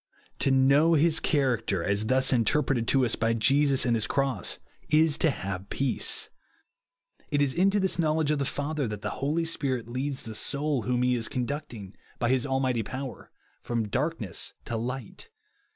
To 0.39 0.49
know 0.49 0.95
his 0.95 1.19
character 1.19 1.83
as 1.83 2.07
thus 2.07 2.33
interpreted 2.33 2.87
to 2.87 3.05
us 3.05 3.15
by 3.15 3.35
Jesus 3.35 3.85
and 3.85 3.95
his 3.95 4.07
cross, 4.07 4.57
is 4.89 5.15
to 5.19 5.29
have 5.29 5.69
peace. 5.69 6.31
It 7.29 7.39
is 7.39 7.53
into 7.53 7.79
this 7.79 7.99
knowledge 7.99 8.31
of 8.31 8.39
the 8.39 8.43
Father 8.45 8.87
that 8.87 9.03
the 9.03 9.11
Holy 9.21 9.45
Spirit 9.45 9.87
leads 9.87 10.23
the 10.23 10.33
soul 10.33 10.81
whom 10.81 11.03
he 11.03 11.13
is 11.13 11.27
conducting, 11.29 11.93
by 12.17 12.29
his 12.29 12.47
almighty 12.47 12.81
pov/er, 12.81 13.29
from 13.61 13.89
darkness 13.89 14.53
to 14.65 14.75
light. 14.75 15.29